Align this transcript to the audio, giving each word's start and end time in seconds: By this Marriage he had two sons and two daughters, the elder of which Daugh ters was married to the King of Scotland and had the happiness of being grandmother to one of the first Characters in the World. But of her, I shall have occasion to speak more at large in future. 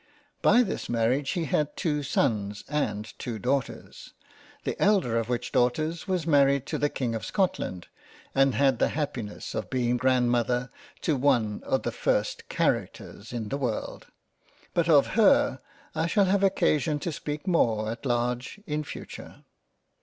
By 0.41 0.63
this 0.63 0.89
Marriage 0.89 1.29
he 1.29 1.45
had 1.45 1.77
two 1.77 2.01
sons 2.01 2.63
and 2.67 3.13
two 3.19 3.37
daughters, 3.37 4.15
the 4.63 4.75
elder 4.81 5.15
of 5.19 5.29
which 5.29 5.51
Daugh 5.51 5.73
ters 5.75 6.07
was 6.07 6.25
married 6.25 6.65
to 6.65 6.79
the 6.79 6.89
King 6.89 7.13
of 7.13 7.23
Scotland 7.23 7.87
and 8.33 8.55
had 8.55 8.79
the 8.79 8.87
happiness 8.97 9.53
of 9.53 9.69
being 9.69 9.97
grandmother 9.97 10.71
to 11.01 11.15
one 11.15 11.61
of 11.63 11.83
the 11.83 11.91
first 11.91 12.49
Characters 12.49 13.31
in 13.31 13.49
the 13.49 13.59
World. 13.59 14.07
But 14.73 14.89
of 14.89 15.05
her, 15.13 15.59
I 15.93 16.07
shall 16.07 16.25
have 16.25 16.41
occasion 16.41 16.97
to 16.97 17.11
speak 17.11 17.45
more 17.45 17.91
at 17.91 18.03
large 18.03 18.59
in 18.65 18.83
future. 18.83 19.43